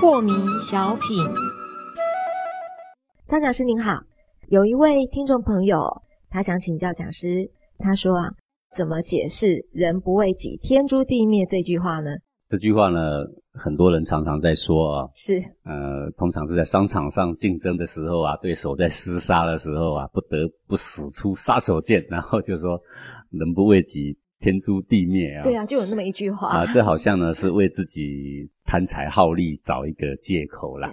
[0.00, 1.24] 破迷小品，
[3.26, 4.00] 张讲师您好，
[4.48, 8.30] 有一位听众朋友，他想请教讲师，他说啊，
[8.76, 12.10] 怎么解释“人不为己，天诛地灭”这句话呢？
[12.48, 22.80] 这句话呢，很多人常常在说啊，是，呃，通常是在商场上竞争的时候啊，对手在厮杀的时候啊，不得不使出杀手锏，然后就说
[23.30, 25.44] “人不为己，天诛地灭”啊。
[25.44, 30.90] 对啊，就有那么一句话啊，这好像呢是为自己贪财好利找一个借口啦。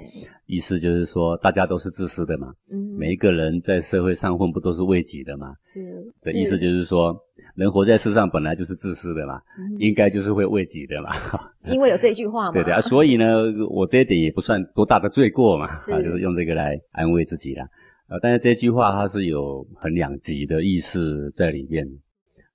[0.47, 5.53] 意思就是说，大家都是自私的嘛，嗯，每一个人在社会上混不都是为己的嘛？
[5.63, 7.17] 是，的意思就是说。
[7.55, 9.39] 人活在世上本来就是自私的嘛，
[9.79, 11.09] 应该就是会为己的嘛。
[11.71, 12.51] 因为有这句话嘛。
[12.51, 13.25] 对对啊，所以呢，
[13.69, 17.65] 我这一点也不算多大的罪过嘛， 啊，就是用这个来安慰自己啦。
[18.09, 21.85] 呃，但是这句话它是有很两极的意思在里面。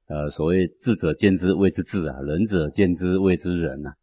[0.07, 3.95] 呃，所谓智者见之谓之智啊，仁者见之谓之仁啊。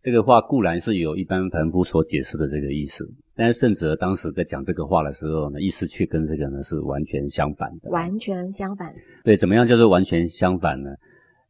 [0.00, 3.04] 这个话固然是有一般凡夫所解释的这个意思，
[3.34, 7.90] 但是圣哲当时在讲这个话的时候呢，意思却跟这个呢是完全相反的。
[7.90, 8.94] 完全相反。
[9.24, 10.90] 对，怎么样叫做完全相反呢？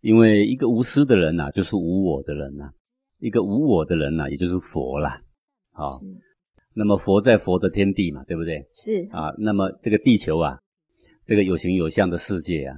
[0.01, 2.71] 因为一个无私的人呐，就是无我的人呐；
[3.19, 5.21] 一个无我的人呐，也就是佛啦。
[5.73, 6.01] 好，
[6.75, 8.67] 那么佛在佛的天地嘛，对不对？
[8.73, 9.31] 是啊。
[9.39, 10.59] 那么这个地球啊，
[11.27, 12.77] 这个有形有相的世界啊，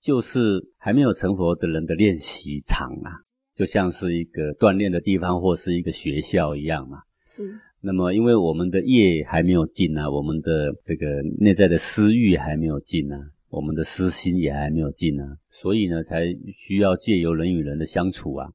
[0.00, 3.20] 就是还没有成佛的人的练习场啊。
[3.54, 6.98] 就像是一个锻炼的地方，或是一个学校一样嘛。
[7.26, 7.54] 是。
[7.84, 13.18] 那么，因为我们的业还没有尽啊，我们的这个内在的私欲还没有尽啊，
[13.50, 18.48] 我们的私心也还没有尽啊，所以呢，才需要借由人与人的相处啊，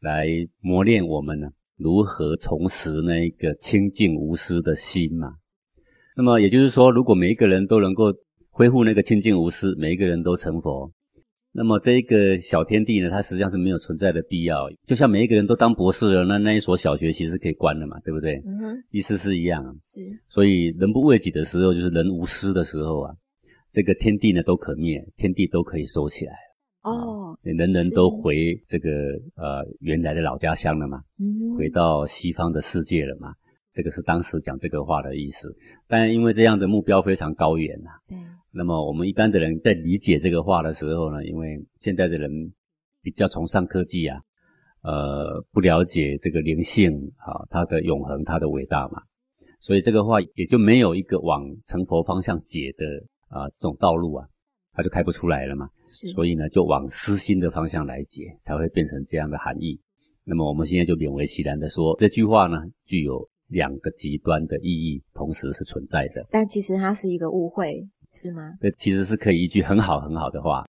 [0.00, 0.26] 来
[0.60, 5.34] 磨练我们呢，如何重拾那一个清净无私的心嘛。
[6.16, 8.12] 那么也就是说，如果每一个人都能够
[8.50, 10.90] 恢复那个清净无私，每一个人都成佛。
[11.56, 14.68] 那么这一个小天地呢，它实际上是没有存在的必要。
[14.86, 18.36] 就像每一个人都当博士了，那那一所小学其实是可以关的嘛，对不对？
[18.44, 19.64] 嗯哼，意思是一样。
[19.82, 20.00] 是。
[20.28, 23.14] 所以人不为己的时候，就是人无私的时候啊，
[23.72, 26.34] 这个天地呢都可灭，天地都可以收起来。
[26.82, 27.38] 哦。
[27.42, 28.90] 人人都回这个
[29.36, 31.00] 呃原来的老家乡了嘛，
[31.56, 33.32] 回到西方的世界了嘛。
[33.72, 35.54] 这个是当时讲这个话的意思。
[35.86, 37.90] 但因为这样的目标非常高远呐。
[38.56, 38.58] 对。
[38.58, 42.30] 那么我们一般的人在理解这个话的时候呢，因为现在的人
[43.02, 44.20] 比较崇尚科技啊，
[44.82, 49.02] 呃，不了解这个灵性啊，它的永恒，它的伟大嘛，
[49.60, 52.84] 所以这个话也就没有一个往成佛方向解的
[53.28, 54.26] 啊这种道路啊，
[54.72, 55.68] 它就开不出来了嘛。
[55.88, 56.08] 是。
[56.08, 59.80] 所以呢，就往私心的方向来解，才会变成这样的含义。
[60.24, 66.26] 那么我们现在就勉为其难的说，这句话呢，具有两个极端的意义，同时是存在的。
[66.30, 67.86] 但其实它是一个误会。
[68.16, 68.54] 是吗？
[68.60, 70.64] 这其实是可以一句很好很好的话，